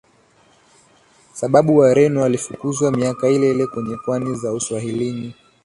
sababu 1.33 1.77
Wareno 1.77 2.21
walifukuzwa 2.21 2.91
miaka 2.91 3.29
ileile 3.29 3.67
kwenye 3.67 3.97
pwani 4.05 4.35
za 4.35 4.53
Uswahilini 4.53 5.35